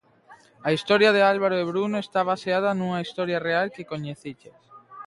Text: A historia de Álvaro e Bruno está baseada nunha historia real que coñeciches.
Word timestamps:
A 0.67 0.69
historia 0.75 1.11
de 1.15 1.21
Álvaro 1.33 1.55
e 1.57 1.67
Bruno 1.71 1.97
está 2.01 2.21
baseada 2.31 2.69
nunha 2.77 3.03
historia 3.05 3.43
real 3.47 3.67
que 3.75 3.89
coñeciches. 3.91 4.59